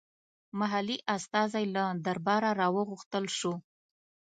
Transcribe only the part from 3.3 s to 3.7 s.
شو.